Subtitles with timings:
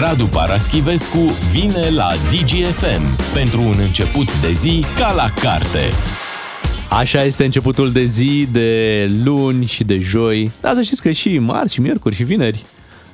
[0.00, 1.18] Radu Paraschivescu
[1.52, 5.78] vine la DGFM pentru un început de zi ca la carte.
[6.90, 10.50] Așa este începutul de zi, de luni și de joi.
[10.60, 12.64] Dar să știți că și marți, și miercuri, și vineri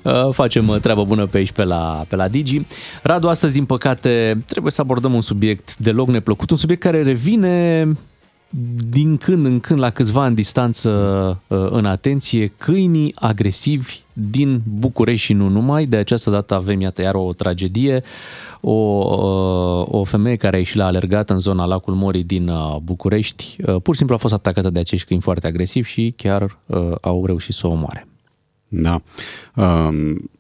[0.03, 2.61] uh, facem uh, treabă bună pe aici, pe la, pe la Digi.
[3.03, 7.87] Radu, astăzi, din păcate, trebuie să abordăm un subiect deloc neplăcut, un subiect care revine
[8.91, 10.91] din când în când, la câțiva ani distanță
[11.47, 15.87] uh, în atenție, câinii agresivi din București și nu numai.
[15.87, 18.03] De această dată avem, iată, iar o tragedie.
[18.61, 22.77] O, uh, o femeie care a ieșit la alergat în zona lacul Morii din uh,
[22.83, 26.59] București, pur și simplu a fost atacată de acești câini foarte agresivi și chiar
[27.01, 28.07] au reușit să o omoare.
[28.69, 29.03] Da.
[29.55, 30.31] Um,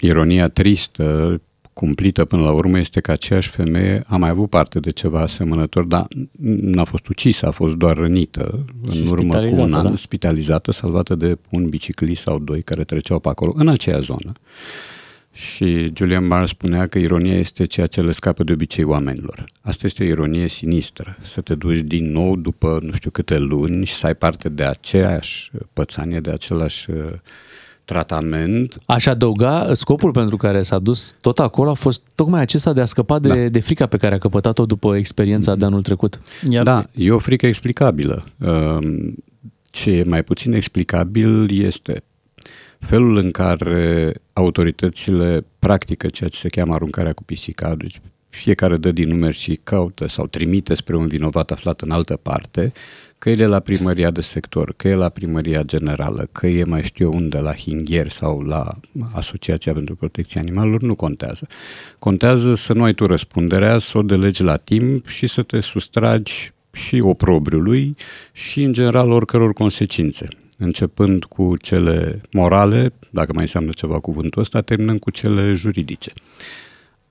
[0.00, 1.40] ironia tristă
[1.76, 5.84] cumplită până la urmă este că aceeași femeie a mai avut parte de ceva asemănător,
[5.84, 6.06] dar
[6.60, 9.96] n-a fost ucisă, a fost doar rănită și în urmă cu un an, da.
[9.96, 14.32] spitalizată, salvată de un biciclist sau doi care treceau pe acolo, în aceea zonă.
[15.32, 19.44] Și Julian Barr spunea că ironia este ceea ce le scapă de obicei oamenilor.
[19.60, 21.16] Asta este o ironie sinistră.
[21.22, 24.64] Să te duci din nou după nu știu câte luni și să ai parte de
[24.64, 26.96] aceeași pățanie, de același uh,
[27.86, 28.78] tratament.
[28.86, 32.84] Aș adăuga, scopul pentru care s-a dus tot acolo a fost tocmai acesta de a
[32.84, 33.34] scăpa de, da.
[33.34, 36.20] de frica pe care a căpătat-o după experiența de anul trecut.
[36.50, 36.64] Iar...
[36.64, 38.24] Da, e o frică explicabilă.
[38.38, 39.14] Um,
[39.70, 42.02] ce e mai puțin explicabil este
[42.78, 48.92] felul în care autoritățile practică ceea ce se cheamă aruncarea cu pisica, deci fiecare dă
[48.92, 52.72] din numeri și caută sau trimite spre un vinovat aflat în altă parte,
[53.18, 56.82] că e de la primăria de sector, că e la primăria generală, că e mai
[56.82, 58.74] știu eu unde, la Hingher sau la
[59.12, 61.46] Asociația pentru Protecția Animalelor, nu contează.
[61.98, 66.52] Contează să nu ai tu răspunderea, să o delegi la timp și să te sustragi
[66.72, 67.94] și oprobriului
[68.32, 74.60] și, în general, oricăror consecințe începând cu cele morale, dacă mai înseamnă ceva cuvântul ăsta,
[74.60, 76.12] terminând cu cele juridice.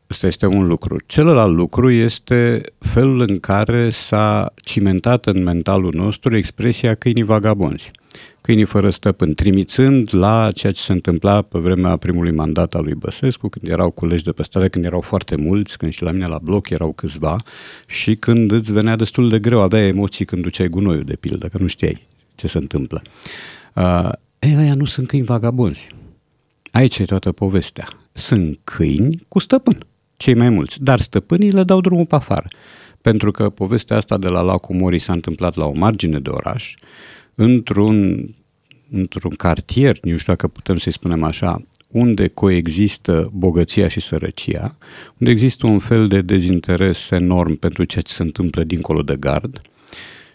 [0.08, 0.98] Asta este un lucru.
[1.06, 7.92] Celălalt lucru este felul în care s-a cimentat în mentalul nostru expresia câinii vagabonzi.
[8.42, 12.94] Câinii fără stăpân, trimițând la ceea ce se întâmpla pe vremea primului mandat al lui
[12.94, 16.28] Băsescu, când erau colegi de pe stradă, când erau foarte mulți, când și la mine
[16.28, 17.38] la bloc erau câțiva
[17.88, 21.58] și când îți venea destul de greu, aveai emoții când duceai gunoiul, de pildă, că
[21.60, 23.02] nu știai ce se întâmplă.
[23.74, 24.10] Uh,
[24.40, 25.88] ei, ăia nu sunt câini vagabonzi.
[26.72, 27.88] Aici e toată povestea.
[28.12, 29.78] Sunt câini cu stăpân
[30.18, 32.46] cei mai mulți, dar stăpânii le dau drumul pe afară.
[33.02, 36.74] Pentru că povestea asta de la Lacul Morii s-a întâmplat la o margine de oraș,
[37.36, 38.26] într-un,
[38.92, 44.76] într-un cartier, nu știu dacă putem să-i spunem așa, unde coexistă bogăția și sărăcia,
[45.18, 49.62] unde există un fel de dezinteres enorm pentru ceea ce se întâmplă dincolo de gard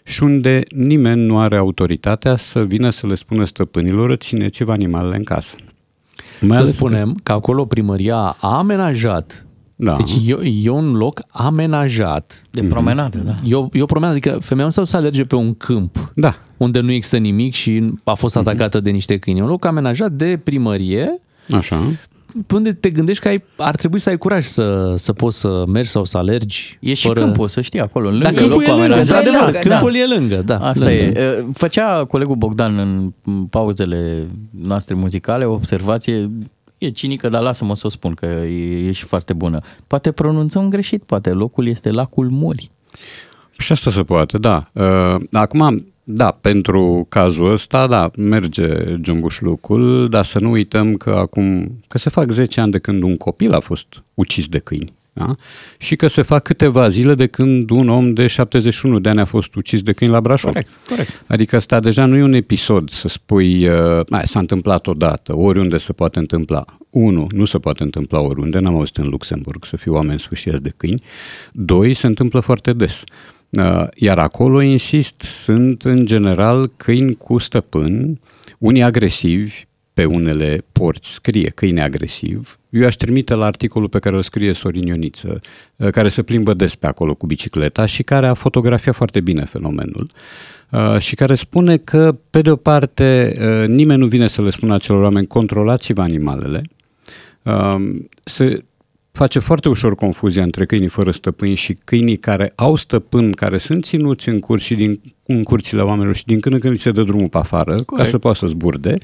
[0.03, 5.23] și unde nimeni nu are autoritatea să vină să le spună stăpânilor țineți-vă animalele în
[5.23, 5.55] casă.
[6.41, 7.19] Mai să spunem că...
[7.23, 9.45] că acolo primăria a amenajat
[9.83, 9.95] da.
[9.95, 12.41] Deci e, e un loc amenajat.
[12.51, 13.35] De promenadă, da.
[13.45, 16.35] E o, e o promenadă, adică femeia nu să alerge pe un câmp da.
[16.57, 18.47] unde nu există nimic și a fost mhm.
[18.47, 18.83] atacată uh-huh.
[18.83, 19.39] de niște câini.
[19.39, 21.21] E un loc amenajat de primărie.
[21.51, 21.79] Așa.
[22.53, 25.89] Unde te gândești că ai, ar trebui să ai curaj să, să poți să mergi
[25.89, 26.77] sau să alergi.
[26.79, 27.19] E și fără...
[27.19, 29.23] câmpul, să știi, acolo, în lângă da, câmpul locul e lângă, amenajat.
[29.23, 29.97] Da, câmpul da.
[29.97, 30.57] e lângă, da.
[30.57, 31.19] Asta lângă.
[31.19, 31.45] e.
[31.53, 33.13] Făcea colegul Bogdan în
[33.49, 36.29] pauzele noastre muzicale o observație
[36.81, 39.59] E cinică, dar lasă-mă să o spun că e, e și foarte bună.
[39.87, 42.71] Poate pronunțăm greșit, poate locul este lacul Mori.
[43.59, 44.69] Și asta se poate, da.
[44.73, 48.67] Uh, acum, da, pentru cazul ăsta, da, merge
[49.01, 53.15] jumbușlucul, dar să nu uităm că acum, că se fac 10 ani de când un
[53.15, 54.93] copil a fost ucis de câini.
[55.13, 55.35] Da?
[55.77, 59.25] Și că se fac câteva zile de când un om de 71 de ani a
[59.25, 60.51] fost ucis de câini la Brașov.
[60.51, 61.23] Corect, corect.
[61.27, 65.93] Adică asta deja nu e un episod să spui, uh, s-a întâmplat odată, oriunde se
[65.93, 66.65] poate întâmpla.
[66.89, 70.73] Unu, nu se poate întâmpla oriunde, n-am auzit în Luxemburg să fiu oameni sfârșiați de
[70.77, 71.03] câini.
[71.51, 73.03] Doi, se întâmplă foarte des.
[73.49, 78.19] Uh, iar acolo, insist, sunt în general câini cu stăpân,
[78.57, 84.15] unii agresivi, pe unele porți scrie câine agresiv, eu aș trimite la articolul pe care
[84.15, 85.41] o scrie Sorin Ioniță,
[85.75, 89.45] uh, care se plimbă des pe acolo cu bicicleta și care a fotografiat foarte bine
[89.45, 90.09] fenomenul
[90.69, 94.49] uh, și care spune că, pe de o parte, uh, nimeni nu vine să le
[94.49, 96.61] spună acelor oameni, controlați-vă animalele,
[98.23, 98.63] se
[99.11, 103.83] face foarte ușor confuzia între câinii fără stăpâni și câinii care au stăpân, care sunt
[103.83, 106.91] ținuți în curs și din, în curțile oamenilor și din când în când li se
[106.91, 107.95] dă drumul pe afară Corect.
[107.95, 108.97] ca să poată să zburde.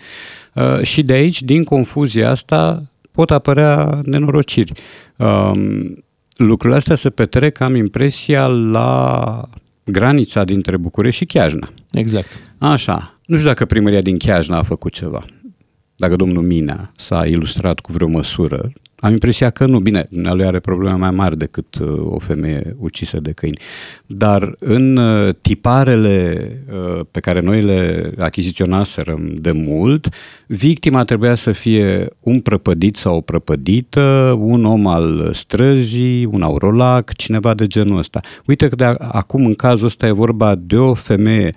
[0.54, 4.72] Uh, și de aici, din confuzia asta, pot apărea nenorociri.
[5.16, 6.04] Um,
[6.36, 9.50] lucrurile astea se petrec, am impresia, la
[9.84, 11.70] granița dintre București și Chiajna.
[11.92, 12.40] Exact.
[12.58, 13.14] Așa.
[13.26, 15.26] Nu știu dacă primăria din Chiajna a făcut ceva.
[15.98, 19.80] Dacă domnul Minea s-a ilustrat cu vreo măsură, am impresia că nu.
[19.80, 23.60] Bine, lui are probleme mai mari decât uh, o femeie ucisă de câini.
[24.06, 30.10] Dar în uh, tiparele uh, pe care noi le achiziționaserăm de mult,
[30.48, 37.14] victima trebuia să fie un prăpădit sau o prăpădită, un om al străzii, un aurolac,
[37.14, 38.20] cineva de genul ăsta.
[38.46, 41.56] Uite că de acum în cazul ăsta e vorba de o femeie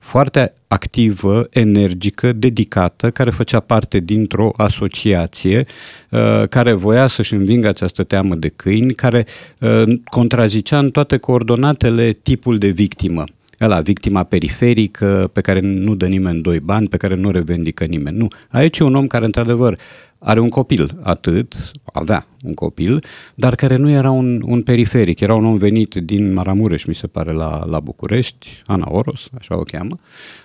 [0.00, 5.66] foarte activă, energică, dedicată, care făcea parte dintr-o asociație
[6.10, 9.26] uh, care voia să-și învingă această teamă de câini, care
[9.58, 13.24] uh, contrazicea în toate coordonatele tipul de victimă.
[13.60, 18.16] Ăla, victima periferică, pe care nu dă nimeni doi bani, pe care nu revendică nimeni.
[18.16, 18.28] Nu.
[18.48, 19.78] Aici e un om care, într-adevăr,
[20.22, 21.54] are un copil, atât,
[21.92, 26.32] avea un copil, dar care nu era un, un periferic, era un om venit din
[26.32, 29.98] Maramureș, mi se pare, la, la București, Ana Oros, așa o cheamă,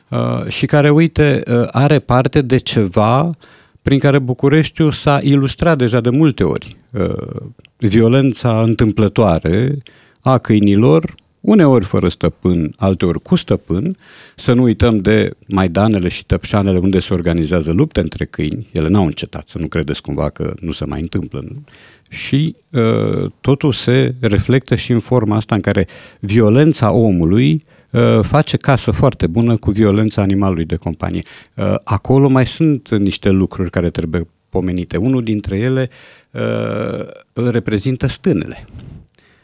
[0.10, 3.38] uh, și care, uite, uh, are parte de ceva
[3.82, 6.78] prin care Bucureștiul s-a ilustrat deja de multe ori.
[6.92, 7.42] Uh,
[7.78, 9.78] violența întâmplătoare
[10.22, 13.98] a câinilor, uneori fără stăpân, alteori cu stăpân,
[14.36, 19.06] să nu uităm de Maidanele și Tăpșanele unde se organizează lupte între câini, ele n-au
[19.06, 21.44] încetat, să nu credeți cumva că nu se mai întâmplă.
[21.48, 21.64] Nu?
[22.10, 25.88] Și uh, totul se reflectă și în forma asta în care
[26.20, 31.24] violența omului uh, face casă foarte bună cu violența animalului de companie.
[31.54, 34.98] Uh, acolo mai sunt niște lucruri care trebuie pomenite.
[34.98, 35.90] Unul dintre ele
[36.32, 38.66] uh, îl reprezintă stânele.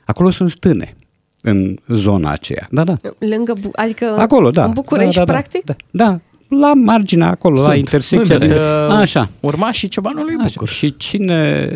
[0.06, 0.95] Acolo sunt stâne
[1.42, 2.68] în zona aceea.
[2.72, 2.98] Da, da.
[3.18, 4.64] Lângă, Bu- adică Acolo, da.
[4.66, 5.66] în București, da, da, da, practic?
[5.66, 7.68] Da, da, la marginea acolo, Sunt.
[7.68, 8.36] la intersecția.
[8.38, 8.56] Sunt, de...
[8.56, 9.30] uh, Așa.
[9.40, 10.46] Urmașii ciobanului Așa.
[10.54, 10.70] Bucur.
[10.70, 11.70] Și cine...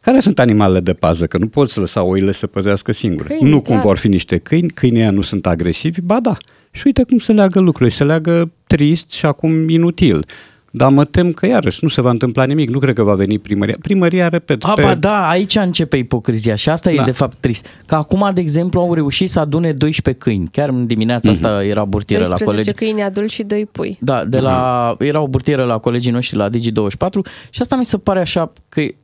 [0.00, 1.26] Care sunt animalele de pază?
[1.26, 3.28] Că nu poți lăsa oile să păzească singure.
[3.28, 3.84] Câini, nu cum clar.
[3.84, 6.36] vor fi niște câini, câinii ăia nu sunt agresivi, ba da.
[6.70, 7.94] Și uite cum se leagă lucrurile.
[7.94, 10.26] Se leagă trist și acum inutil.
[10.70, 12.70] Dar mă tem că iarăși nu se va întâmpla nimic.
[12.70, 13.76] Nu cred că va veni primăria.
[13.80, 14.82] Primăria, repet, A, pe...
[14.82, 17.02] ba da, aici începe ipocrizia și asta Da.
[17.02, 17.66] e de fapt trist.
[17.86, 20.48] Că acum, de exemplu, au reușit să adune 12 câini.
[20.52, 22.72] Chiar în dimineața asta era burtieră la 12 colegi.
[22.92, 23.98] câini adulți și 2 pui.
[24.00, 27.98] Da, de la, era o burtieră la colegii noștri la Digi24 și asta mi se
[27.98, 28.94] pare așa că e,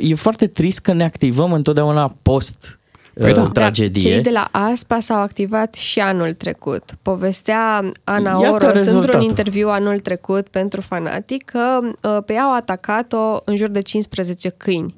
[0.00, 2.79] e foarte trist că ne activăm întotdeauna post
[3.14, 3.42] Păi da.
[3.42, 4.02] uh, tragedie.
[4.02, 6.82] Dar cei de la ASPA s-au activat și anul trecut.
[7.02, 9.22] Povestea Ana Iată Oros într-un rezultatul.
[9.22, 14.48] interviu anul trecut pentru Fanatic că uh, pe ea au atacat-o în jur de 15
[14.48, 14.94] câini.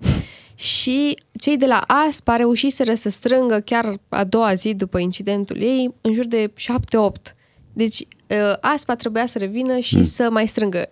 [0.54, 5.94] Și cei de la ASPA reușiseră să strângă chiar a doua zi după incidentul ei
[6.00, 6.52] în jur de
[7.30, 7.34] 7-8.
[7.72, 10.02] Deci uh, ASPA trebuia să revină și Hmm.
[10.02, 10.90] să mai strângă.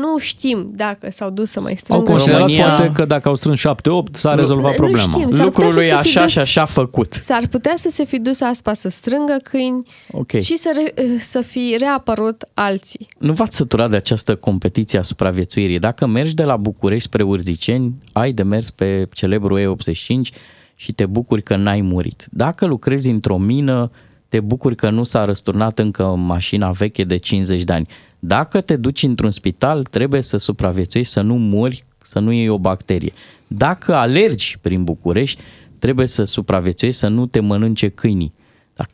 [0.00, 2.04] Nu știm dacă s-au dus să mai Au strângă.
[2.10, 5.10] considerat România- poate că dacă au strâns 7-8 s-a Nu- rezolvat nu problema.
[5.12, 5.30] știm.
[5.30, 7.12] S-ar Lucrul putea lui să se fi așa dus- și așa făcut.
[7.12, 10.30] S-ar putea să se fi dus ASPA să strângă câini Ok.
[10.30, 13.08] și să, re, să fi reapărut alții.
[13.18, 15.78] Nu v-ați săturat de această competiție a supraviețuirii.
[15.78, 20.30] Dacă mergi de la București spre Urziceni, ai de mers pe celebrul E85
[20.74, 22.26] și te bucuri că n-ai murit.
[22.30, 23.90] Dacă lucrezi într-o mină,
[24.28, 27.88] te bucuri că nu s-a răsturnat încă mașina veche de 50 de ani.
[28.20, 32.58] Dacă te duci într-un spital, trebuie să supraviețuiești, să nu mori, să nu iei o
[32.58, 33.12] bacterie.
[33.46, 35.40] Dacă alergi prin București,
[35.78, 38.32] trebuie să supraviețuiești, să nu te mănânce câinii.
[38.74, 38.88] Dar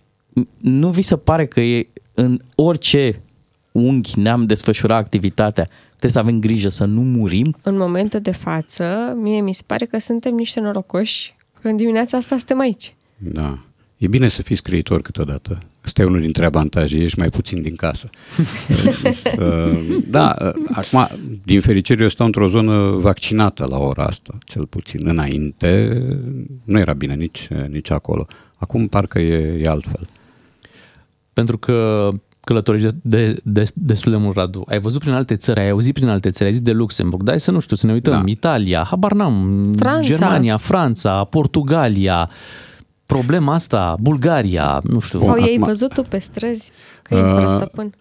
[0.61, 3.23] nu vi se pare că e în orice
[3.73, 7.57] unghi ne-am desfășurat activitatea, trebuie să avem grijă să nu murim?
[7.63, 12.17] În momentul de față, mie mi se pare că suntem niște norocoși că în dimineața
[12.17, 12.95] asta suntem aici.
[13.17, 13.59] Da.
[13.97, 15.59] E bine să fii scriitor câteodată.
[15.87, 18.11] Asta e unul dintre avantaje, ești mai puțin din casă.
[19.39, 21.09] Uh, da, uh, acum,
[21.45, 25.09] din fericire, eu stau într-o zonă vaccinată la ora asta, cel puțin.
[25.09, 26.01] Înainte
[26.65, 28.27] nu era bine nici, nici acolo.
[28.57, 30.09] Acum parcă e, e altfel.
[31.33, 32.09] Pentru că
[32.41, 34.65] călătorești de, de, de, destul de mult, Radu.
[34.67, 37.31] Ai văzut prin alte țări, ai auzit prin alte țări, ai zis de Luxemburg, dar
[37.31, 38.13] hai să nu știu, să ne uităm.
[38.13, 38.31] Da.
[38.31, 40.09] Italia, habar n-am, Franța.
[40.09, 42.31] Germania, Franța, Portugalia,
[43.07, 45.19] problema asta, Bulgaria, nu știu.
[45.19, 46.71] Sau ei acum- văzut tu pe străzi
[47.03, 47.95] câini fără Uh, stăpân?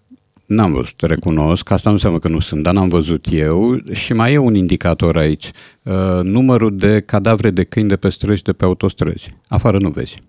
[0.46, 4.34] N-am văzut, recunosc, asta nu înseamnă că nu sunt, dar n-am văzut eu și mai
[4.34, 5.50] e un indicator aici.
[5.84, 9.36] Uh, numărul de cadavre de câini de pe străzi și de pe autostrăzi.
[9.48, 10.20] Afară nu vezi.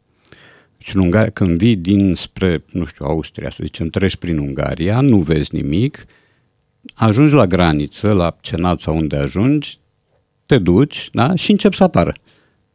[0.76, 5.16] Deci în Ungaria, când vii dinspre, nu știu, Austria, să zicem, treci prin Ungaria, nu
[5.16, 6.04] vezi nimic,
[6.95, 9.76] ajungi la graniță, la Cenat sau unde ajungi,
[10.47, 11.35] te duci da?
[11.35, 12.12] și încep să apară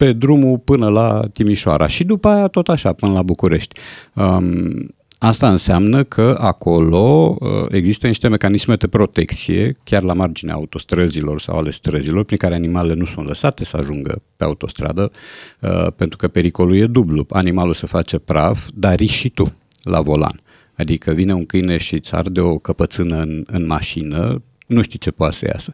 [0.02, 3.80] pe drumul până la Timișoara și după aia tot așa până la București.
[4.14, 11.40] Um, asta înseamnă că acolo uh, există niște mecanisme de protecție, chiar la marginea autostrăzilor
[11.40, 15.12] sau ale străzilor, prin care animalele nu sunt lăsate să ajungă pe autostradă,
[15.60, 17.26] uh, pentru că pericolul e dublu.
[17.30, 19.54] Animalul se face praf, dar riști și tu
[19.84, 20.42] la volan.
[20.78, 24.42] Adică vine un câine și îți arde o căpățână în, în mașină,
[24.72, 25.72] nu știi ce poate să iasă.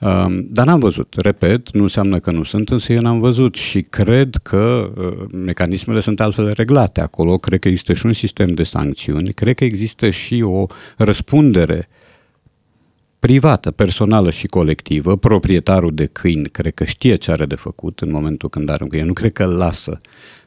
[0.00, 1.14] Um, dar n-am văzut.
[1.16, 6.00] Repet, nu înseamnă că nu sunt, însă eu n-am văzut și cred că uh, mecanismele
[6.00, 7.38] sunt altfel reglate acolo.
[7.38, 11.88] Cred că există și un sistem de sancțiuni, cred că există și o răspundere
[13.18, 18.10] privată, personală și colectivă, proprietarul de câini cred că știe ce are de făcut în
[18.10, 19.06] momentul când are un câine.
[19.06, 20.00] Nu cred că îl lasă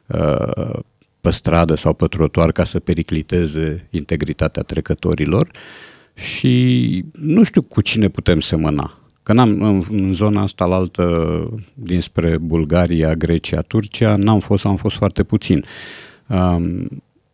[0.06, 0.78] uh,
[1.20, 5.50] pe stradă sau pe trotuar ca să pericliteze integritatea trecătorilor
[6.16, 8.98] și nu știu cu cine putem semăna.
[9.22, 14.70] Că n-am, în, în zona asta la altă, dinspre Bulgaria, Grecia, Turcia, n-am fost sau
[14.70, 15.64] am fost foarte puțin.
[16.26, 16.88] Um,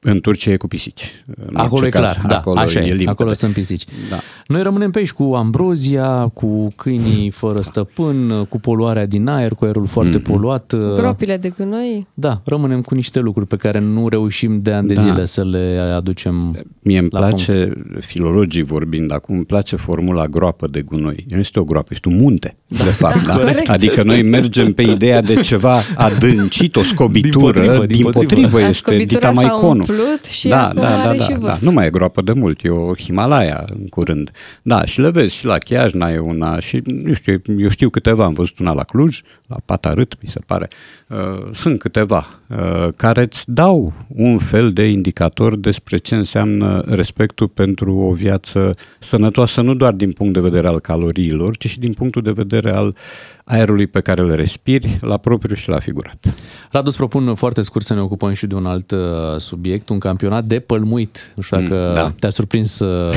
[0.05, 1.25] în Turcia e cu pisici.
[1.47, 3.11] În acolo e clar, caz, da, acolo așa e, e, limpede.
[3.11, 3.85] acolo sunt pisici.
[4.11, 4.19] Da.
[4.47, 9.65] Noi rămânem pe aici cu ambrozia, cu câinii fără stăpân, cu poluarea din aer, cu
[9.65, 10.31] aerul foarte Mhm.
[10.31, 10.75] poluat.
[10.95, 12.07] Gropile de gunoi.
[12.15, 15.01] Da, rămânem cu niște lucruri pe care nu reușim de ani de Da.
[15.01, 20.67] zile să le aducem Mie îmi la place, filologii vorbind acum, îmi place formula groapă
[20.67, 21.25] de gunoi.
[21.29, 23.27] Nu este o groapă, este un munte, de fapt.
[23.27, 23.35] Da?
[23.37, 23.69] Corect.
[23.71, 28.27] Adică noi mergem pe ideea de ceva adâncit, o scobitură, Dimpotrivă, din dimpotrivă.
[28.43, 29.85] potrivă A, este scobitura s-a ditamaiconul.
[29.93, 31.61] Umplut și da, acum da, da, are da, și da, vârf.
[31.61, 34.31] nu mai e groapă de mult, e o Himalaya în curând.
[34.63, 38.25] Da, și le vezi și la Chiajna e una și nu știu, eu știu câteva,
[38.25, 39.21] am văzut una la Cluj,
[39.53, 40.69] la Patarât, mi se pare.
[41.09, 47.49] Uh, sunt câteva uh, care îți dau un fel de indicator despre ce înseamnă respectul
[47.49, 51.93] pentru o viață sănătoasă, nu doar din punct de vedere al caloriilor, ci și din
[51.93, 52.97] punctul de vedere al
[53.45, 56.35] aerului pe care îl respiri, la propriu și la figurat.
[56.71, 58.99] Radu, îți propun foarte scurt să ne ocupăm și de un alt uh,
[59.37, 61.33] subiect, un campionat de pălmuit.
[61.35, 62.13] Nu știu dacă Mm, da.
[62.19, 63.15] te-a surprins uh,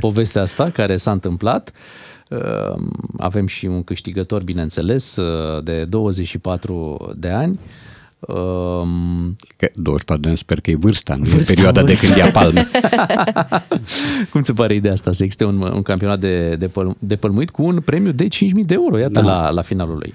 [0.00, 1.72] povestea asta care s-a întâmplat.
[2.28, 2.80] Uh,
[3.18, 7.58] Avem și un câștigător, bineînțeles, uh, de 24 de ani.
[8.20, 12.30] Um, Că 24 de ani sper că e vârsta, nu e perioada de când ia
[12.30, 12.68] palme.
[14.30, 17.50] Cum ți pare ideea asta, să existe un, un campionat de, de, păl, de pălmuit
[17.50, 18.28] cu un premiu de 5.000
[18.66, 19.20] de euro, iată, Da.
[19.20, 20.14] la, la finalul lui.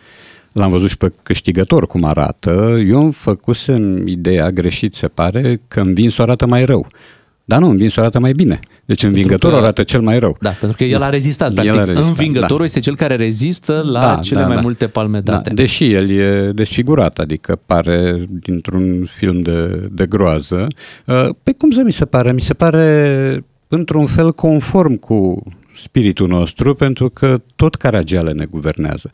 [0.53, 2.79] L-am văzut și pe câștigător cum arată.
[2.87, 6.87] Eu îmi făcusem ideea greșit, se pare, că învinsul arată mai rău.
[7.45, 8.59] Dar nu, învinsul arată mai bine.
[8.85, 10.37] Deci învingătorul că- arată cel mai rău.
[10.41, 11.47] Da, pentru că el a rezistat.
[11.47, 12.63] El Practic, a rezistat, învingătorul da.
[12.63, 14.61] este cel care rezistă la Da, cele da, mai da.
[14.61, 15.49] multe palme date.
[15.49, 20.67] Da, deși el e desfigurat, adică pare dintr-un film de, de groază.
[21.05, 22.31] Uh, Pe cum să mi se pare?
[22.33, 25.43] Mi se pare într-un fel conform cu
[25.75, 29.09] spiritul nostru, pentru că tot Caragiale ne guvernează.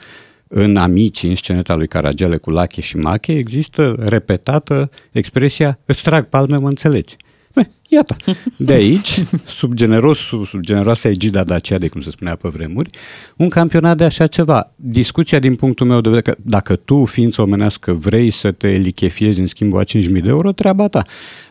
[0.47, 6.25] În Amici, în sceneta lui Caragiale cu Lache și Mache, există repetată expresia îți trag
[6.25, 7.15] palme, mă înțelegi.
[7.61, 8.15] Bine, iată,
[8.57, 12.89] de aici, sub, generos, sub, sub generoasa egida Dacia, de cum se spunea pe vremuri,
[13.37, 14.71] un campionat de așa ceva.
[14.75, 19.39] Discuția din punctul meu de vedere, că dacă tu, ființă omenească, vrei să te lichefiezi
[19.39, 21.01] în schimbul a 5.000 de euro, treaba ta.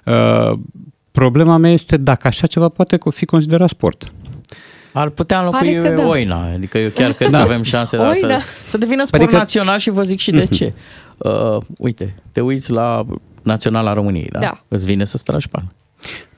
[0.05, 0.59] Uh,
[1.13, 4.13] problema mea este dacă așa ceva poate fi considerat sport.
[4.93, 6.09] Ar putea înlocui Pare că da.
[6.09, 7.39] oina, adică eu chiar cred Da.
[7.39, 8.39] că avem șanse la să, Oina.
[8.67, 10.73] să devină sport Adică- național și vă zic și de ce.
[11.19, 13.05] Uh, uite, te uiți la
[13.43, 14.39] Naționala României, da?
[14.39, 14.61] Da.
[14.69, 15.69] Îți vine să stragi palme.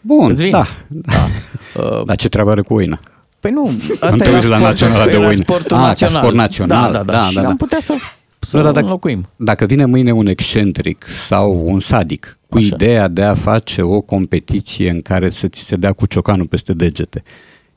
[0.00, 0.50] Bun, Îți vine?
[0.58, 0.66] da.
[0.88, 1.12] da.
[1.76, 3.00] Uh, Dar ce treabă are cu oina?
[3.40, 5.32] Păi nu, te asta uiți era la sportul, Naționala de era oină.
[5.42, 6.16] sportul Ah, ca național.
[6.22, 6.92] sport național.
[6.92, 7.12] Da, da, da.
[7.12, 7.48] Da, și da, da.
[7.48, 7.94] am putea să,
[8.38, 9.28] să Da, da, dacă- înlocuim.
[9.36, 12.66] Dacă vine mâine un excentric sau un sadic cu Așa.
[12.74, 16.72] ideea de a face o competiție în care să ți se dea cu ciocanul peste
[16.72, 17.22] degete,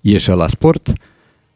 [0.02, 0.94] ieși la sport?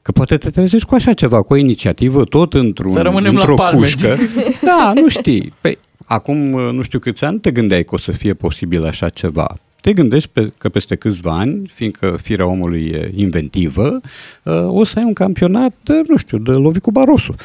[0.01, 3.39] Că poate te trezești cu așa ceva, cu o inițiativă, tot într-un, Să rămânem la
[3.39, 4.17] într-o palme, cușcă.
[4.61, 5.53] Da, nu știi.
[5.61, 9.57] Păi, acum nu știu câți ani te gândeai că o să fie posibil așa ceva.
[9.81, 13.99] Te gândești pe, că peste câțiva ani, fiindcă firea omului e inventivă,
[14.43, 17.35] uh, o să ai un campionat, de, nu știu, de lovi cu barosul.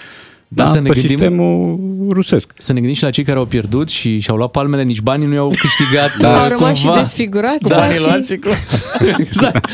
[0.55, 1.79] Da, Da, să ne pe gândim- sistemul
[2.11, 2.53] rusesc.
[2.59, 5.27] Să ne gândim și la cei care au pierdut și și-au luat palmele, nici banii
[5.27, 6.29] nu i-au câștigat Da.
[6.29, 6.99] uh, Au rămas și cumva.
[6.99, 7.59] desfigurați.
[7.59, 8.49] Cu da, banii și- luați și cu...
[9.25, 9.67] exact.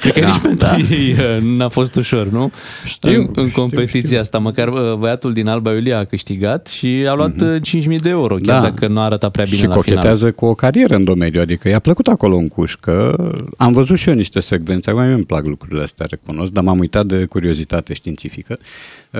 [0.00, 0.26] Cred că Da.
[0.26, 2.50] nici pentru ei uh, n-a fost ușor, nu?
[2.84, 4.18] Știu, în, în știu, competiția știu.
[4.18, 8.08] asta, măcar uh, băiatul din Alba Iulia a câștigat și a luat uh 5.000 de
[8.08, 8.68] euro, chiar Da.
[8.68, 9.84] dacă nu a arătat prea bine și la final.
[9.84, 13.16] cochetează cu o carieră în domeniu, adică i-a plăcut acolo în cușcă.
[13.56, 16.78] Am văzut și eu niște secvențe, acum mie îmi plac lucrurile astea, recunosc, dar m-am
[16.78, 18.66] uitat de curiozitate științifică uh,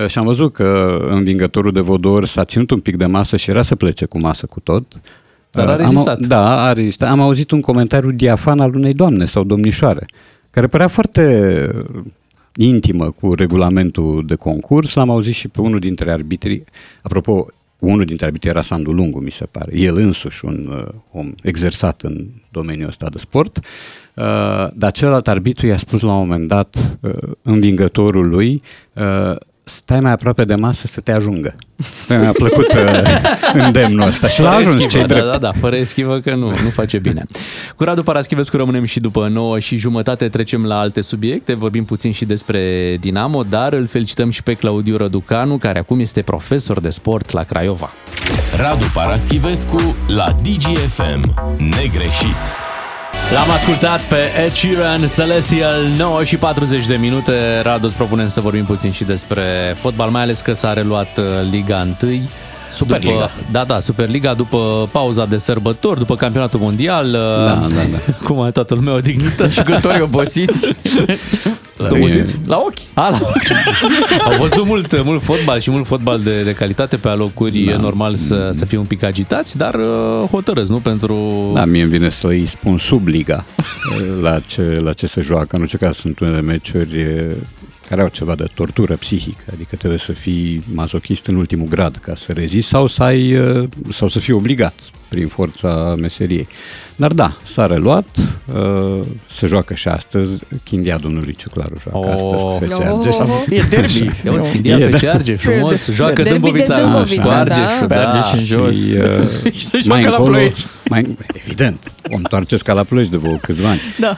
[0.07, 3.61] și am văzut că învingătorul de vodor s-a ținut un pic de masă și era
[3.61, 4.83] să plece cu masă cu tot.
[5.55, 6.17] Dar a Uh, rezistat.
[6.17, 7.09] Am, da, a rezistat.
[7.09, 10.05] Am auzit un comentariu diafan al unei doamne sau domnișoare,
[10.49, 11.23] care părea foarte
[11.95, 12.03] uh,
[12.55, 14.93] intimă cu regulamentul de concurs.
[14.93, 16.63] L-am auzit și pe unul dintre arbitrii.
[17.01, 17.47] Apropo,
[17.79, 19.77] unul dintre arbitrii era Sandu Lungu, mi se pare.
[19.77, 23.57] El însuși un uh, om exersat în domeniul ăsta de sport.
[23.57, 24.23] Uh,
[24.73, 27.11] dar celălalt arbitru i-a spus la un moment dat uh,
[27.41, 28.61] învingătorului
[28.93, 29.35] uh,
[29.67, 31.55] stai mai aproape de masă să te ajungă.
[32.09, 33.01] Mi-a plăcut uh,
[33.53, 35.31] îndemnul ăsta și l-a Fără ajuns eschivă, cei da, drept.
[35.31, 37.25] da, da, fără eschivă că nu, nu face bine.
[37.75, 42.11] Cu Radu Paraschivescu rămânem și după 9 și jumătate trecem la alte subiecte, vorbim puțin
[42.11, 46.89] și despre Dinamo, dar îl felicităm și pe Claudiu Răducanu, care acum este profesor de
[46.89, 47.89] sport la Craiova.
[48.57, 51.33] Radu Paraschivescu la DGFM.
[51.57, 52.64] Negreșit.
[53.31, 54.15] L-am ascultat pe
[54.45, 57.61] Ed Sheeran, Celestial, 9 și 40 de minute.
[57.63, 61.23] Radu, îți propunem să vorbim puțin și despre fotbal, mai ales că s-a reluat uh,
[61.51, 62.21] Liga 1.
[62.73, 63.11] Superliga.
[63.11, 67.11] După, da, da, Superliga, după pauza de sărbători, după campionatul mondial.
[67.11, 68.13] Da, da, da.
[68.27, 69.49] Cum a toată lumea o dignită.
[69.49, 70.67] Jucătorii obosiți.
[71.77, 72.35] Sunt obosiți?
[72.45, 72.79] La ochi.
[72.93, 74.27] A, la ochi.
[74.31, 77.59] Au văzut mult, mult fotbal și mult fotbal de, de calitate pe alocuri.
[77.59, 77.71] Da.
[77.71, 80.77] E normal să, să fie un pic agitați, dar uh, hotărăți, nu?
[80.77, 81.51] Pentru...
[81.53, 83.45] Da, mie îmi vine să îi spun subliga
[84.21, 85.57] la ce, la ce se joacă.
[85.57, 87.35] Nu știu că sunt unele meciuri eh,
[87.89, 92.15] care au ceva de tortură psihică, adică trebuie să fii masochist în ultimul grad ca
[92.15, 94.73] să rezisti sau să, ai, eh, sau să fii obligat
[95.09, 96.47] prin forța meseriei.
[96.95, 98.05] Dar da, s-a reluat,
[98.55, 98.99] eh,
[99.31, 100.31] se joacă și astăzi,
[100.63, 102.13] Chindia domnului Ciuclaru joacă Oh.
[102.13, 102.85] astăzi cu FC Oh.
[102.91, 103.17] Argeș.
[103.49, 104.11] E derby.
[104.25, 104.97] Ia uzi, Chindia E, pe da.
[104.97, 107.85] ce arge, frumos, joacă Derby de Dâmbovița, Dâmbovița, cu Argeș, da.
[107.87, 108.89] Pe Argeș în jos.
[108.91, 110.67] Și, uh, Și se mai joacă la încolo, Ploiești.
[110.89, 113.81] mai, evident, o întoarceți ca la Ploiești de vreo câțiva ani.
[113.99, 114.17] Da.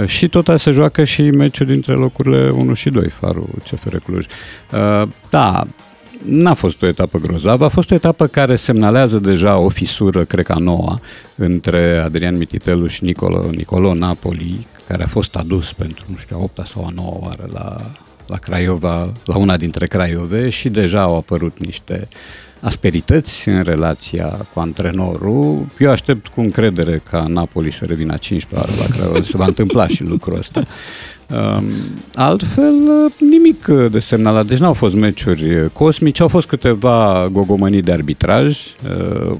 [0.00, 3.96] Uh, și tot aia se joacă și meciul dintre locurile 1 și 2, Farul CFR
[4.04, 4.24] Cluj.
[4.72, 5.66] Uh, da,
[6.28, 10.44] N-a fost o etapă grozavă, a fost o etapă care semnalează deja o fisură, cred
[10.44, 11.00] că a noua,
[11.36, 16.42] între Adrian Mititelu și Nicolo, Nicolo Napoli, care a fost adus pentru, nu știu, a
[16.42, 17.76] opta sau a noua oară la,
[18.26, 22.08] la Craiova, la una dintre Craiove și deja au apărut niște
[22.60, 25.66] asperități în relația cu antrenorul.
[25.78, 29.22] Eu aștept cu încredere ca Napoli să revină a 15 oară la Craiova.
[29.22, 30.66] Se va întâmpla și lucrul ăsta.
[31.30, 31.64] Um,
[32.14, 34.46] altfel, uh, nimic uh, de semnalat.
[34.46, 39.36] Deci n-au fost meciuri uh, cosmice, au fost câteva gogomănii de arbitraj, uh,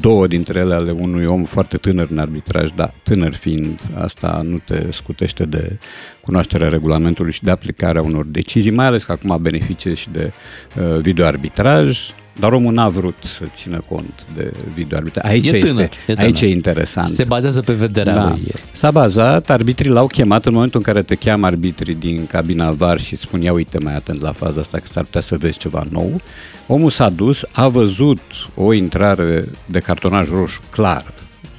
[0.00, 4.56] două dintre ele ale unui om foarte tânăr în arbitraj, dar tânăr fiind, asta nu
[4.58, 5.78] te scutește de
[6.20, 10.32] cunoașterea regulamentului și de aplicarea unor decizii, mai ales că acum beneficie și de
[10.76, 12.00] uh, videoarbitraj,
[12.38, 15.30] dar omul n-a vrut să țină cont de videoarbitraj.
[15.30, 16.24] Aici, E tânăr, este, e tânăr.
[16.24, 17.08] aici e interesant.
[17.08, 18.28] Se bazează pe vederea Da.
[18.28, 18.40] lui.
[18.72, 23.00] S-a bazat, arbitrii l-au chemat în momentul în care te cheamă arbitrii din cabina VAR
[23.00, 25.84] și spun ia uite mai atent la faza asta că s-ar putea să vezi ceva
[25.90, 26.20] nou.
[26.66, 28.20] Omul s-a dus, a văzut
[28.54, 31.04] o intrare de cartonaj roșu clar,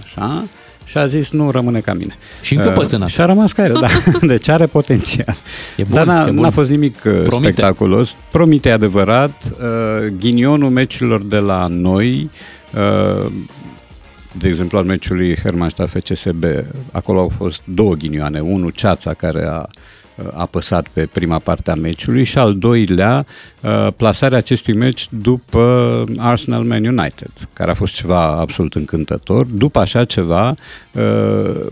[0.03, 0.43] așa,
[0.85, 2.17] și a zis nu rămâne ca mine.
[2.41, 3.07] Și încăpățânat.
[3.07, 3.87] Uh, și a rămas ca el, da.
[4.27, 5.35] Deci are potențial.
[5.77, 6.41] E bun, Dar n-a, e bun.
[6.41, 7.51] n-a fost nimic uh, Promite.
[7.51, 8.17] spectaculos.
[8.31, 9.43] Promite adevărat.
[9.51, 12.29] Uh, ghinionul meciurilor de la noi
[12.75, 13.31] uh,
[14.37, 16.43] de exemplu al meciului Hermannstadt FCSB,
[16.91, 19.65] acolo au fost două ghinioane, unul Ceața care a uh,
[20.33, 23.25] apăsat pe prima parte a meciului și al doilea
[23.61, 29.45] uh, plasarea acestui meci după Arsenal Man United, care a fost ceva absolut încântător.
[29.45, 30.55] După așa ceva,
[30.91, 31.65] uh,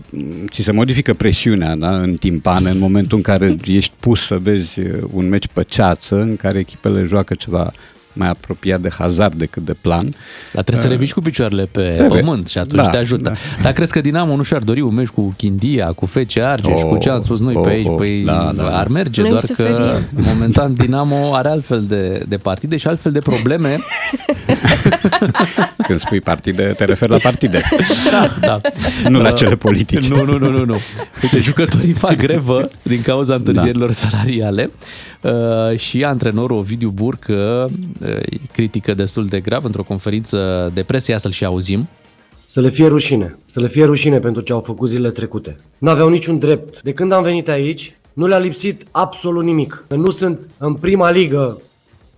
[0.48, 4.80] ți se modifică presiunea da, în timpan în momentul în care ești pus să vezi
[4.80, 7.72] uh, un meci pe ceață în care echipele joacă ceva
[8.12, 10.04] mai apropiat de hazard decât de plan.
[10.52, 12.20] Dar trebuie să le ridici cu picioarele pe Trebuie.
[12.20, 13.22] pământ și atunci Da, te ajută.
[13.22, 13.32] da.
[13.62, 16.88] Dar crezi că Dinamo nu și-ar dori un meci cu Chindia, cu FC Argeș, Oh,
[16.88, 17.86] cu ce am spus noi oh, pe aici?
[17.86, 18.78] oh, Păi da, da, da.
[18.78, 20.08] ar merge, Noi doar că suferim.
[20.32, 23.78] momentan Dinamo are altfel de, de partide și altfel de probleme.
[25.86, 27.62] Când spui partide, te referi la partide.
[28.10, 28.60] Da, da.
[29.08, 30.08] Nu la cele politice.
[30.08, 30.76] Nu, nu, nu, nu, nu.
[31.22, 33.92] Uite, jucătorii fac grevă din cauza întârzierilor Da.
[33.94, 35.11] salariale uh,
[35.76, 37.70] și antrenorul Ovidiu Burcă
[38.02, 41.88] uh, îi critică destul de grav într-o conferință de presă, ia să-l și auzim.
[42.46, 43.38] Să le fie rușine.
[43.44, 45.56] Să le fie rușine pentru ce au făcut zilele trecute.
[45.78, 46.82] N-aveau niciun drept.
[46.82, 49.84] De când am venit aici, nu le-a lipsit absolut nimic.
[49.88, 51.60] Că nu sunt în prima ligă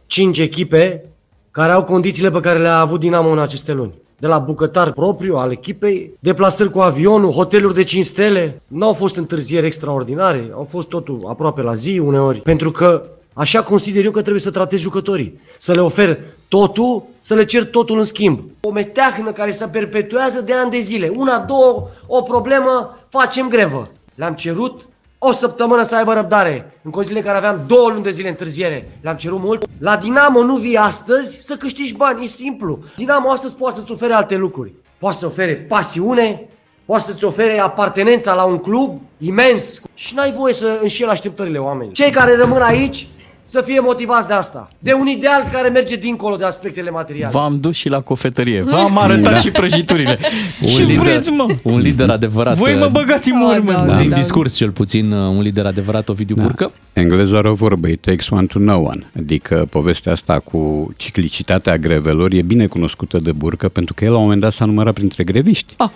[0.06, 1.04] cinci echipe
[1.50, 3.92] care au condițiile pe care le-a avut Dinamo în aceste luni.
[4.24, 8.62] De la bucătar propriu al echipei, deplasări cu avionul, hoteluri de 5 stele.
[8.66, 12.40] Nu au fost întârzieri extraordinare, au fost totul aproape la zi uneori.
[12.40, 15.40] Pentru că așa consider eu că trebuie să tratezi jucătorii.
[15.58, 18.40] Să le ofer totul, să le cer totul în schimb.
[18.60, 21.12] O meteahnă care se perpetuează de ani de zile.
[21.16, 23.88] Una, două, o problemă, facem grevă.
[24.14, 24.82] Le-am cerut
[25.26, 26.78] o săptămână să aibă răbdare.
[26.82, 28.88] În condițiile în care aveam două luni de zile întârziere.
[29.02, 29.64] Le-am cerut mult.
[29.78, 32.78] La Dinamo nu vii astăzi să câștigi bani, e simplu.
[32.96, 34.72] Dinamo astăzi poate să-ți ofere alte lucruri.
[34.98, 36.48] Poate să ofere pasiune,
[36.84, 41.94] poate să-ți ofere apartenența la un club imens și n-ai voie să înșeli așteptările oamenilor.
[41.94, 43.08] Cei care rămân aici
[43.54, 44.68] să fie motivați de asta.
[44.78, 47.30] De un ideal care merge dincolo de aspectele materiale.
[47.32, 48.62] V-am dus și la cofetărie.
[48.62, 49.36] V-am arătat Da.
[49.38, 50.18] și prăjiturile.
[50.62, 51.46] Un și lider- vreți, mă?
[51.62, 52.56] Un lider adevărat.
[52.56, 53.86] Voi mă băgați în Oh, mormânt.
[53.86, 54.16] da, Din da.
[54.16, 56.72] discurs, cel puțin, un lider adevărat, Ovidiu Burcă.
[56.92, 59.06] Englezul are o vorbă, it takes one to know one.
[59.18, 64.16] Adică povestea asta cu ciclicitatea grevelor e bine cunoscută de Burcă pentru că el la
[64.16, 65.74] un moment dat s-a numărat printre greviști.
[65.76, 65.88] Ah,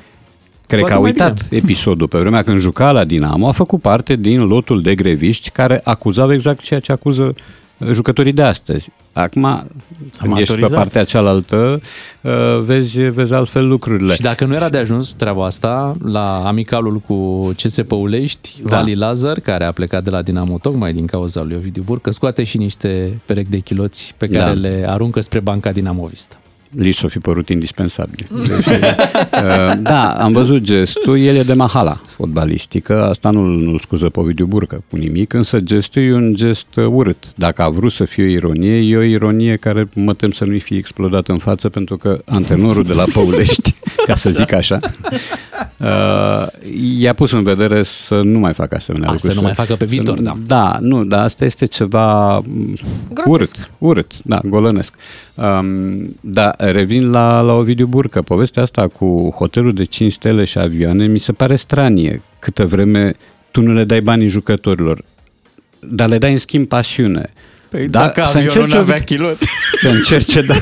[0.69, 3.81] Cred că a Poate mai uitat episodul pe vremea când juca la Dinamo, a făcut
[3.81, 7.35] parte din lotul de greviști care acuzau exact ceea ce acuză
[7.79, 8.91] uh, jucătorii de astăzi.
[9.13, 9.43] Acum,
[10.19, 10.71] când ești pe maturizat.
[10.79, 11.81] partea cealaltă,
[12.21, 14.15] uh, vezi, vezi altfel lucrurile.
[14.15, 18.77] Și dacă nu era de ajuns treaba asta, la amicalul cu CS Păulești, Da.
[18.77, 22.45] Vali Lazar, care a plecat de la Dinamo tocmai din cauza lui Ovidiu Burcă, scoate
[22.45, 24.61] și niște perechi de chiloți pe care Da.
[24.61, 26.37] le aruncă spre banca dinamovista.
[26.71, 28.27] Li s-o fi părut indispensabil.
[28.47, 34.09] Deci, uh, da, am văzut gestul, el e de mahala fotbalistică, asta nu, nu scuză
[34.09, 37.33] pe Ovidiu Burcă cu nimic, însă gestul e un gest uh, urât.
[37.35, 40.61] Dacă a vrut să fie o ironie, e o ironie care mă tem să nu-i
[40.61, 43.75] fie explodat în față, pentru că antrenorul de la Păulești,
[44.07, 44.79] ca să zic așa,
[45.77, 45.87] uh,
[46.99, 49.33] i-a pus în vedere să nu mai facă asemenea A, lucruri.
[49.35, 50.37] să nu mai facă pe viitor, să- da.
[50.47, 52.75] Da, nu, dar asta este ceva mm,
[53.13, 53.57] Grotesc.
[53.57, 54.95] urât, urât, da, golănesc.
[55.35, 58.23] Um, da, revin la, la Ovidiu Burcă.
[58.23, 62.23] Povestea asta cu hotelul de 5 stele și avioane mi se pare stranie.
[62.39, 63.15] Câtă vreme
[63.51, 65.05] tu nu le dai banii jucătorilor,
[65.81, 67.33] dar le dai în schimb pasiune.
[67.71, 69.37] Păi Da, dacă să avionul încerci nu o- avea chilot.
[69.81, 70.55] Să încerce, da.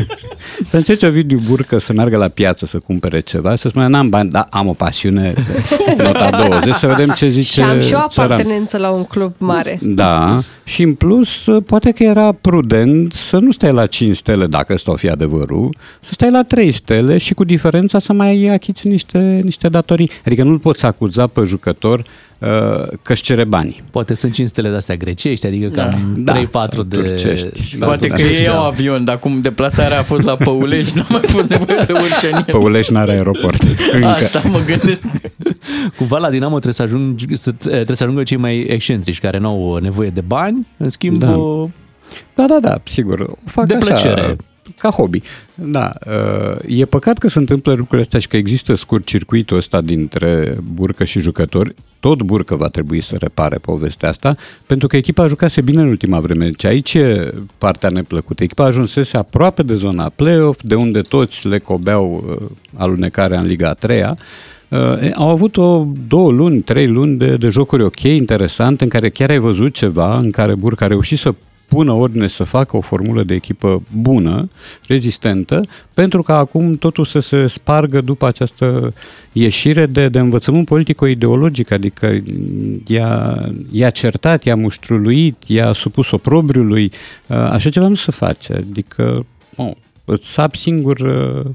[0.66, 4.30] să încerce Ovidiu Burcă să meargă la piață să cumpere ceva, să spună, n-am bani,
[4.30, 5.34] dar am o pasiune,
[5.98, 8.30] nota 20, să vedem ce zice Și am și o țăran.
[8.30, 9.78] apartenență la un club mare.
[9.82, 14.72] Da, și în plus, poate că era prudent să nu stai la 5 stele, dacă
[14.72, 18.86] ăsta o fi adevărul, să stai la 3 stele și cu diferența să mai achiți
[18.86, 20.10] niște, niște datorii.
[20.26, 22.04] Adică nu-l poți acuza pe jucător uh,
[23.02, 23.82] că își cere bani.
[23.90, 26.96] Poate sunt cinstele de-astea grecești, adică cam Da, 3-4 sau de...
[26.96, 27.76] turcești.
[27.76, 28.56] sau Poate că turcești, ei da.
[28.56, 32.26] au avion, dar cum deplasarea a fost la Păulești, n-a mai fost nevoie să urce
[32.26, 32.42] în el.
[32.50, 33.62] Păulești n-are aeroport.
[33.92, 34.06] Încă.
[34.06, 35.08] Asta mă gândesc.
[35.96, 39.48] Cumva la Dinamo trebuie să, ajung, să, trebuie să ajungă cei mai excentrici, care nu
[39.48, 41.16] au nevoie de bani, în schimb...
[41.18, 41.36] Da.
[41.36, 41.68] o-
[42.34, 43.20] Da, da, da, sigur.
[43.20, 44.36] O fac De așa, plăcere.
[44.78, 45.22] Ca hobby.
[45.54, 49.80] Da, uh, e păcat că se întâmplă lucrurile astea și că există scurt circuitul ăsta
[49.80, 51.74] dintre burcă și jucători.
[52.00, 56.20] Tot burcă va trebui să repare povestea asta, pentru că echipa jucase bine în ultima
[56.20, 56.44] vreme.
[56.44, 58.42] Deci aici e partea neplăcută.
[58.42, 62.46] Echipa ajunsese aproape de zona play-off, de unde toți le cobeau uh,
[62.76, 64.18] alunecarea în Liga a treia.
[64.68, 69.10] Uh, au avut o două luni, trei luni de, de jocuri ok, interesante, în care
[69.10, 71.34] chiar ai văzut ceva, în care Burca a reușit să
[71.74, 74.50] pună ordine să facă o formulă de echipă bună,
[74.86, 75.60] rezistentă,
[75.94, 78.92] pentru că acum totul să se spargă după această
[79.32, 82.22] ieșire de, de învățământ politico-ideologic, adică
[82.86, 83.38] i-a,
[83.70, 86.92] i-a certat, i-a muștruluit, i-a supus oprobriului,
[87.28, 89.70] Uh, așa ceva nu se face, adică oh,
[90.04, 91.50] îți sapi singur uh,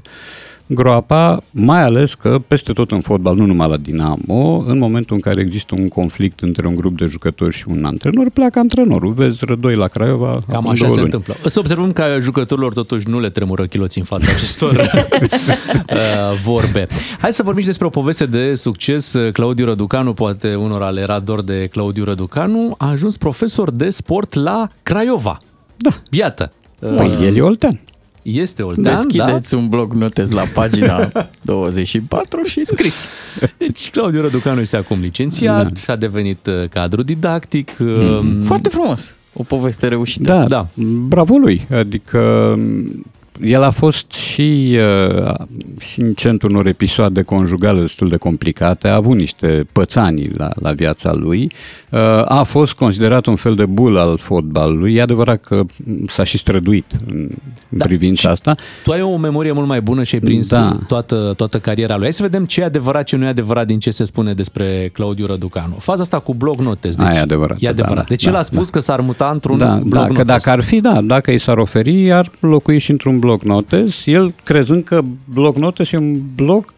[0.74, 5.20] groapa, mai ales că peste tot în fotbal, nu numai la Dinamo, în momentul în
[5.22, 9.12] care există un conflict între un grup de jucători și un antrenor, pleacă antrenorul.
[9.12, 11.12] Vezi rădoi la Craiova Cam acum așa două se luni.
[11.14, 11.50] întâmplă.
[11.50, 14.70] Să observăm că jucătorilor totuși nu le tremură chiloții în fața acestor
[15.90, 16.86] uh, vorbe.
[17.20, 19.14] Hai să vorbim și despre o poveste de succes.
[19.32, 24.34] Claudiu Răducanu, poate unora le era dor de Claudiu Răducanu, a ajuns profesor de sport
[24.34, 25.36] la Craiova.
[25.76, 25.90] Da.
[26.10, 26.52] Iată.
[26.80, 27.80] Păi, Uh, el e oltean.
[28.32, 31.12] Este oltean, Deschideți un blog notez la pagina
[31.42, 33.06] 24 și scriți.
[33.40, 33.46] da?
[33.56, 35.92] Deci Claudiu Răducanu este acum licențiat, Da.
[35.92, 37.76] a devenit uh, cadru didactic.
[37.78, 38.18] Mm.
[38.40, 39.16] uh, Foarte frumos.
[39.32, 40.24] O poveste reușită.
[40.32, 40.46] Da, Da.
[40.46, 40.66] da.
[41.06, 41.66] Bravo lui.
[41.72, 42.54] Adică
[43.42, 44.78] el a fost și,
[45.26, 45.34] uh,
[45.80, 50.72] și în centrul unor episoade conjugale destul de complicate, a avut niște pățanii la, la
[50.72, 51.50] viața lui,
[51.90, 55.62] uh, a fost considerat un fel de bul al fotbalului, e adevărat că
[56.06, 57.16] s-a și străduit în,
[57.70, 57.84] în Da.
[57.84, 58.54] privința asta.
[58.84, 60.78] Tu ai o memorie mult mai bună și ai prins Da.
[60.88, 62.02] toată, toată cariera lui.
[62.02, 64.90] Hai să vedem ce e adevărat, ce nu e adevărat din ce se spune despre
[64.92, 65.74] Claudiu Răducanu.
[65.78, 66.94] Faza asta cu blog notez.
[66.96, 67.94] Deci, Aia e adevărat, E adevărat.
[67.94, 68.70] da, da, deci da, el a spus da.
[68.72, 70.16] că s-ar muta într-un Da, blog da, notez.
[70.16, 74.06] că dacă ar fi, da, dacă i s-ar oferi, ar locui și într-un bloc notes,
[74.06, 76.74] el crezând că bloc notes e un bloc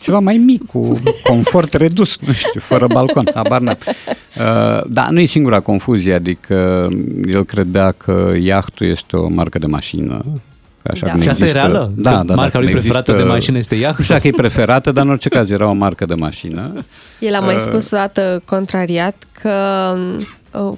[0.00, 3.78] ceva mai mic, cu confort redus, nu știu, fără balcon, habar n-am.
[3.86, 6.88] Uh, da, nu e singura confuzie, adică
[7.26, 10.24] el credea că iahtul este o marcă de mașină,
[10.82, 11.12] Așa Da.
[11.12, 11.92] cum Și asta e există- reală?
[11.96, 12.34] Da, Că da, da.
[12.34, 13.96] marca lui cum preferată de mașină este iahtul?
[13.98, 16.84] Nu știu dacă e preferată, dar în orice caz era o marcă de mașină.
[17.18, 19.50] El a mai spus o dată contrariat că
[20.18, 20.24] uh,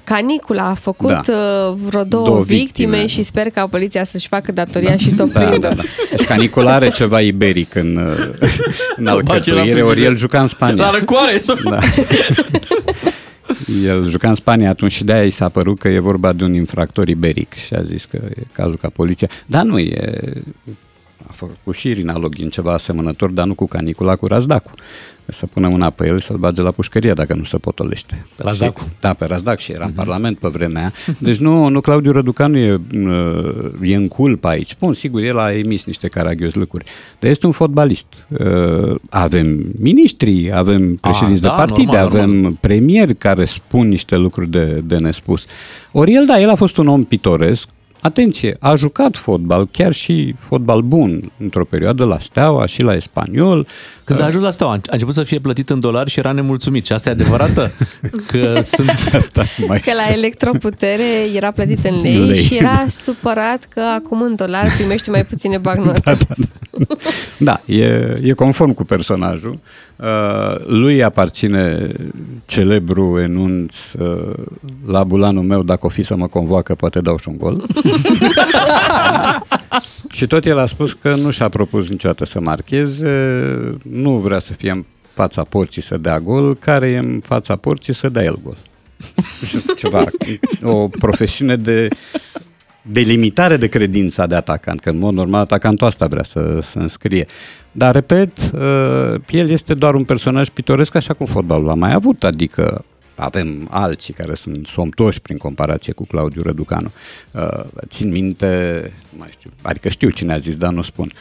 [0.03, 1.21] canicula a făcut Da.
[1.27, 2.57] uh, vreo două, Două victime,
[2.89, 3.05] victime.
[3.05, 5.67] și sper ca poliția să-și facă datoria și să o Da, prindă.
[5.67, 5.81] da, da.
[6.09, 7.97] Deci canicula are ceva iberic în,
[8.95, 10.09] în bage la alcătuire, ori frigider.
[10.09, 10.83] el juca în Spania.
[10.83, 11.39] La răcoare!
[11.47, 11.55] Sau...
[11.69, 11.79] Da.
[13.83, 16.53] El juca în Spania atunci și de-aia i s-a părut că e vorba de un
[16.53, 19.29] infractor iberic și a zis că e cazul ca poliția.
[19.45, 20.21] Dar nu, e,
[21.27, 24.71] a făcut și Irina Login ceva asemănător, dar nu cu canicula, cu Razdacu.
[25.25, 28.25] Să pună mâna pe el și să-l bage la pușcărie dacă nu se potolește.
[28.37, 28.79] Razdacu.
[28.79, 30.93] Și, da, pe Razdac și era în Parlament pe vremea aia.
[31.17, 34.75] Deci nu, nu Claudiu Răducanu e, uh, e în culpa aici.
[34.79, 36.85] Bun, sigur, el a emis niște caragiozlăcuri.
[37.19, 38.05] Dar este un fotbalist.
[38.29, 42.57] Uh, Avem miniștri, avem președinți de da, partide, normal, avem normal.
[42.61, 45.45] premieri care spun niște lucruri de, de nespus.
[45.91, 47.69] Ori el, da, el a fost un om pitoresc,
[48.03, 53.67] Atenție, a jucat fotbal, chiar și fotbal bun, într-o perioadă la Steaua și la Espaniol.
[54.03, 56.85] Când a ajuns la Steaua, a început să fie plătit în dolari și era nemulțumit.
[56.85, 57.71] Și asta e adevărată?
[58.31, 58.89] Că sunt...
[59.13, 62.37] Asta mai Că la electroputere era plătit în lei, Lei.
[62.37, 66.01] și era supărat că acum în dolari primește mai puține bagnote.
[66.03, 66.45] Da, da, da.
[67.37, 67.83] da e,
[68.21, 69.59] e conform cu personajul.
[69.95, 71.91] Uh, lui aparține
[72.45, 74.33] celebru enunț uh,
[74.85, 77.65] la bulanul meu, dacă o fi să mă convoacă, poate dau și un gol.
[80.17, 83.45] și tot el a spus că nu și-a propus niciodată să marcheze,
[83.83, 87.93] nu vrea să fie în fața porții să dea gol, care e în fața porții
[87.93, 88.57] să dea el gol.
[89.47, 90.05] Și ceva,
[90.61, 91.87] o profesiune de
[92.83, 97.25] delimitare de credința de atacant, că în mod normal atacantul asta vrea să, să înscrie.
[97.71, 102.23] Dar, repet, uh, el este doar un personaj pitoresc așa cum fotbalul a mai avut,
[102.23, 106.91] adică avem alții care sunt somtoși prin comparație cu Claudiu Răducanu.
[107.31, 111.11] Uh, Țin minte, nu mai știu, adică știu cine a zis, dar nu spun,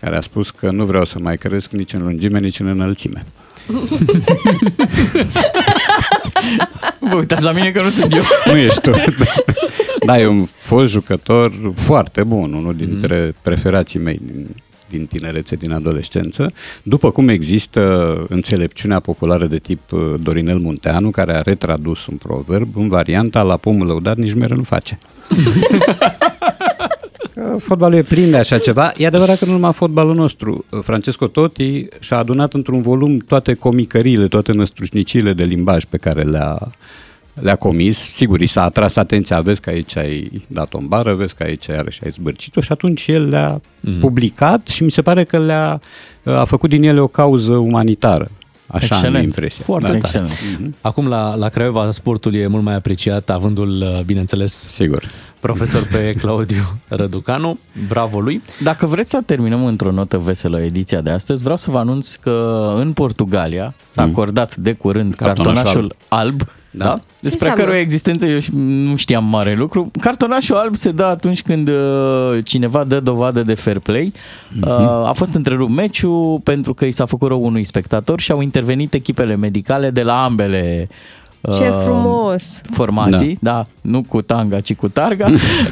[0.00, 3.26] care a spus că nu vreau să mai cresc nici în lungime, nici în înălțime.
[7.00, 8.22] Vă uitați la mine că nu sunt eu.
[8.44, 8.90] Nu ești tu.
[10.06, 14.46] Da, e un fost jucător foarte bun, unul dintre preferații mei din,
[14.88, 16.52] din tinerețe, din adolescență.
[16.82, 22.68] După cum există înțelepciunea populară de tip uh, Dorinel Munteanu, care a retradus un proverb
[22.76, 24.98] în varianta la pomul lăudat nici mere nu face.
[27.34, 28.92] Că Fotbalul e plin de așa ceva.
[28.96, 30.64] E adevărat că nu numai fotbalul nostru.
[30.82, 36.58] Francesco Totti și-a adunat într-un volum toate comicăriile, toate năstrușnicile de limbaj pe care le-a,
[37.40, 37.98] le-a comis.
[37.98, 41.66] Sigur, i s-a atras atenția, vezi că aici ai dat-o în bară, vezi că aici
[41.66, 43.98] iarăși ai zbârcit-o și atunci el le-a mm.
[43.98, 45.80] publicat și mi se pare că le-a
[46.24, 48.30] a făcut din ele o cauză umanitară.
[48.66, 49.24] Așa am Excelent.
[49.24, 49.64] impresia.
[49.64, 50.24] Foarte Da, tare.
[50.24, 50.74] Excelent.
[50.80, 55.02] Acum la, la Craiova sportul e mult mai apreciat, avându-l, uh, bineînțeles, Sigur.
[55.40, 57.58] profesor pe Claudiu Răducanu.
[57.88, 58.42] Bravo lui.
[58.62, 62.72] Dacă vreți să terminăm într-o notă veselă ediția de astăzi, vreau să vă anunț că
[62.78, 66.42] în Portugalia s-a acordat de curând Cartonașul cartonașul alb,
[66.76, 66.84] Da.
[66.84, 67.00] da?
[67.20, 67.62] despre înseamnă?
[67.62, 69.90] căruia existență eu și- nu știam mare lucru.
[70.00, 74.12] Cartonașul alb se dă atunci când uh, cineva dă dovadă de fair play.
[74.62, 74.68] Uh,
[75.08, 78.94] a fost întrerupt meciul pentru că i s-a făcut rău unui spectator și au intervenit
[78.94, 80.88] echipele medicale de la ambele
[81.54, 82.60] Ce uh, frumos!
[82.72, 83.50] formații, da.
[83.50, 85.26] da, nu cu tanga, ci cu targa.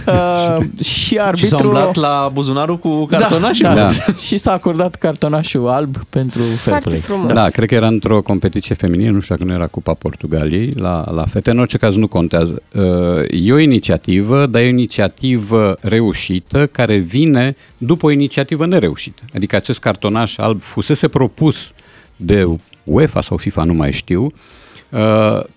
[0.06, 1.66] uh, și Și s-a arbitru...
[1.66, 3.64] umblat la buzunarul cu cartonașul.
[3.68, 3.86] Da, da.
[3.86, 4.12] Da.
[4.26, 7.00] și s-a acordat cartonașul alb pentru fair Foarte play.
[7.00, 7.32] frumos.
[7.32, 11.04] Da, cred că era într-o competiție feminină, nu știu dacă nu era Cupa Portugaliei, la,
[11.10, 12.62] la fete, în orice caz nu contează.
[12.72, 12.82] Uh,
[13.30, 19.22] E o inițiativă, dar e o inițiativă reușită care vine după o inițiativă nereușită.
[19.34, 21.72] Adică acest cartonaș alb fusese propus
[22.16, 22.46] de
[22.84, 24.32] UEFA sau FIFA, nu mai știu, uh,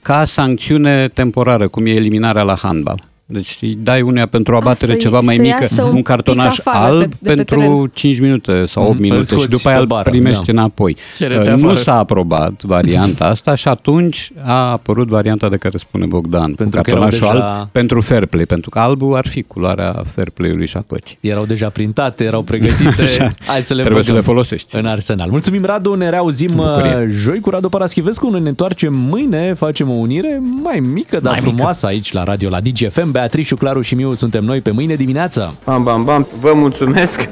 [0.02, 3.04] ca sancțiune temporară, cum e eliminarea la handbal.
[3.30, 5.96] Deci îi dai uneia pentru o abatere să-i- ceva mai să mică, iasă un un
[5.96, 7.92] pic cartonaș afară alb de- de pe pentru teren.
[7.94, 10.46] 5 minute sau 8 Mm, îl minute și scoți după aia pe îl bară, primești
[10.46, 10.52] da.
[10.52, 10.98] înapoi.
[11.18, 11.78] Cere-te Uh, Nu afară.
[11.80, 16.84] s-a aprobat varianta asta și atunci a apărut varianta de care spune Bogdan, Pentru cu
[16.84, 20.30] că erau cartonașul deja- alb pentru fair play, pentru că albul ar fi culoarea fair
[20.30, 21.18] play-ului și a păcii.
[21.22, 23.02] Erau deja printate, erau pregătite.
[23.08, 23.34] Așa.
[23.46, 24.78] Hai să le Trebuie să băgăm le folosești.
[24.78, 25.30] În arsenal.
[25.30, 25.94] Mulțumim, Radu.
[25.94, 26.96] Ne reauzim Bucurie.
[26.98, 28.30] uh, joi cu Radu Paraschivescu.
[28.30, 29.54] Noi ne întoarcem mâine.
[29.54, 33.16] Facem o unire mai mică, dar Mai frumoasă aici la radio, la DGFM.
[33.18, 35.56] Beatrice, Claru și Miu suntem noi pe mâine dimineață.
[35.64, 37.30] Bam, bam, bam, vă mulțumesc!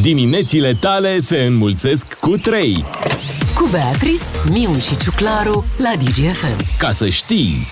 [0.00, 2.84] Diminețile tale se înmulțesc cu 3.
[3.54, 6.78] Cu Beatrice, Miu și Ciuclaru la DGFM.
[6.78, 7.66] Ca să știi...